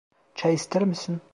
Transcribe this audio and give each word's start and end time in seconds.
Çay 0.35 0.53
ister 0.53 0.81
misin? 0.83 1.21